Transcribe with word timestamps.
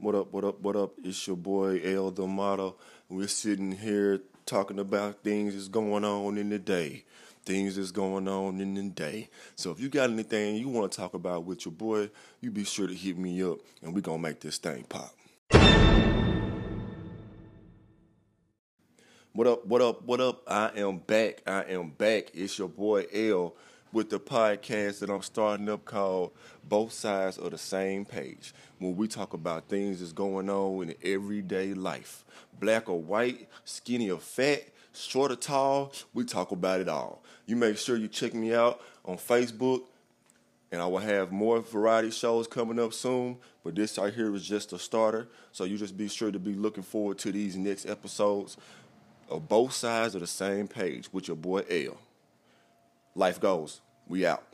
What 0.00 0.14
up, 0.14 0.32
what 0.32 0.44
up, 0.44 0.62
what 0.62 0.76
up? 0.76 0.92
It's 1.04 1.26
your 1.26 1.36
boy 1.36 1.82
El 1.84 2.10
D'Amato. 2.10 2.76
We're 3.10 3.28
sitting 3.28 3.70
here 3.70 4.22
talking 4.46 4.78
about 4.78 5.22
things 5.22 5.52
that's 5.52 5.68
going 5.68 6.06
on 6.06 6.38
in 6.38 6.48
the 6.48 6.58
day. 6.58 7.04
Things 7.44 7.76
that's 7.76 7.90
going 7.90 8.26
on 8.26 8.62
in 8.62 8.72
the 8.72 8.88
day. 8.88 9.28
So 9.56 9.70
if 9.70 9.78
you 9.78 9.90
got 9.90 10.08
anything 10.08 10.56
you 10.56 10.70
want 10.70 10.90
to 10.90 10.96
talk 10.98 11.12
about 11.12 11.44
with 11.44 11.66
your 11.66 11.72
boy, 11.72 12.08
you 12.40 12.50
be 12.50 12.64
sure 12.64 12.86
to 12.86 12.94
hit 12.94 13.18
me 13.18 13.42
up 13.42 13.58
and 13.82 13.94
we 13.94 14.00
gonna 14.00 14.22
make 14.22 14.40
this 14.40 14.56
thing 14.56 14.86
pop. 14.88 15.14
What 19.34 19.46
up, 19.46 19.66
what 19.66 19.82
up, 19.82 20.02
what 20.06 20.22
up? 20.22 20.42
I 20.48 20.70
am 20.76 20.96
back. 20.96 21.42
I 21.46 21.64
am 21.64 21.90
back. 21.90 22.30
It's 22.32 22.58
your 22.58 22.68
boy 22.68 23.04
L 23.12 23.54
with 23.92 24.08
the 24.10 24.20
podcast 24.20 25.00
that 25.00 25.10
I'm 25.10 25.22
starting 25.22 25.68
up 25.68 25.84
called 25.84 26.30
Both 26.68 26.92
Sides 26.92 27.38
of 27.38 27.50
the 27.50 27.58
Same 27.58 28.04
Page. 28.04 28.54
When 28.78 28.96
we 28.96 29.08
talk 29.08 29.32
about 29.32 29.68
things 29.68 30.00
that's 30.00 30.12
going 30.12 30.48
on 30.48 30.90
in 30.90 30.94
everyday 31.02 31.74
life. 31.74 32.24
Black 32.60 32.88
or 32.88 33.00
white, 33.00 33.48
skinny 33.64 34.10
or 34.10 34.20
fat, 34.20 34.62
short 34.92 35.32
or 35.32 35.36
tall, 35.36 35.92
we 36.14 36.24
talk 36.24 36.52
about 36.52 36.80
it 36.80 36.88
all. 36.88 37.22
You 37.46 37.56
make 37.56 37.78
sure 37.78 37.96
you 37.96 38.06
check 38.06 38.32
me 38.32 38.54
out 38.54 38.80
on 39.04 39.16
Facebook, 39.16 39.82
and 40.70 40.80
I 40.80 40.86
will 40.86 40.98
have 40.98 41.32
more 41.32 41.60
variety 41.60 42.12
shows 42.12 42.46
coming 42.46 42.78
up 42.78 42.92
soon. 42.92 43.38
But 43.64 43.74
this 43.74 43.98
right 43.98 44.14
here 44.14 44.32
is 44.34 44.46
just 44.46 44.72
a 44.72 44.78
starter, 44.78 45.28
so 45.50 45.64
you 45.64 45.76
just 45.76 45.96
be 45.96 46.08
sure 46.08 46.30
to 46.30 46.38
be 46.38 46.54
looking 46.54 46.84
forward 46.84 47.18
to 47.18 47.32
these 47.32 47.56
next 47.56 47.86
episodes 47.86 48.56
of 49.28 49.48
both 49.48 49.72
sides 49.72 50.14
of 50.14 50.20
the 50.20 50.26
same 50.26 50.68
page 50.68 51.12
with 51.12 51.26
your 51.26 51.36
boy 51.36 51.64
L. 51.68 51.98
Life 53.16 53.40
goes. 53.40 53.80
We 54.08 54.24
out. 54.24 54.44